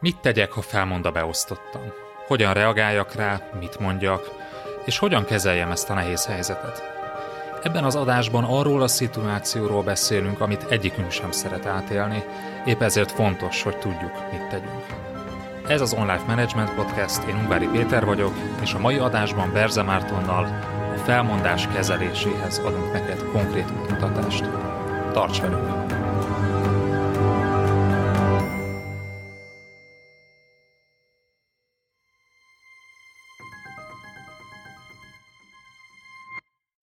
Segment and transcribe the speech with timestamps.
[0.00, 1.82] Mit tegyek, ha felmond a beosztottam?
[2.26, 4.30] Hogyan reagáljak rá, mit mondjak,
[4.84, 6.82] és hogyan kezeljem ezt a nehéz helyzetet?
[7.62, 12.24] Ebben az adásban arról a szituációról beszélünk, amit egyikünk sem szeret átélni,
[12.66, 14.86] épp ezért fontos, hogy tudjuk, mit tegyünk.
[15.66, 18.32] Ez az Online Management Podcast, én Ungvári Péter vagyok,
[18.62, 20.44] és a mai adásban Berze Mártonnal
[20.94, 24.44] a felmondás kezeléséhez adunk neked konkrét útmutatást.
[25.12, 25.79] Tarts velünk!